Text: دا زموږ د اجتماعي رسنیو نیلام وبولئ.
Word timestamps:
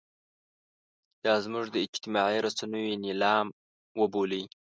دا 1.23 1.33
زموږ 1.45 1.65
د 1.71 1.75
اجتماعي 1.85 2.39
رسنیو 2.45 3.01
نیلام 3.05 3.47
وبولئ. 3.99 4.43